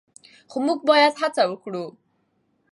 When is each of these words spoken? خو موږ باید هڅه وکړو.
خو 0.49 0.57
موږ 0.65 0.79
باید 0.89 1.13
هڅه 1.21 1.43
وکړو. 1.47 1.85